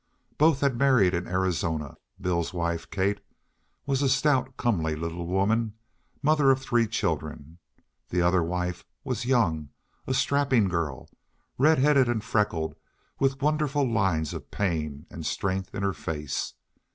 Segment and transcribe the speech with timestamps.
[0.39, 1.95] Both had married in Arizona.
[2.19, 3.21] Bill's wife, Kate,
[3.85, 5.75] was a stout, comely little woman,
[6.23, 7.59] mother of three of the children.
[8.09, 9.69] The other wife was young,
[10.07, 11.07] a strapping girl,
[11.59, 12.73] red headed and freckled,
[13.19, 16.55] with wonderful lines of pain and strength in her face.